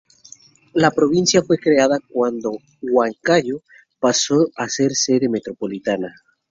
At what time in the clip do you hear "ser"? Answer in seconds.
4.67-4.95